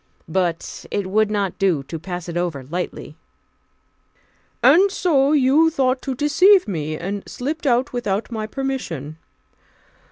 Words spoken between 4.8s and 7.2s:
so you thought to deceive me,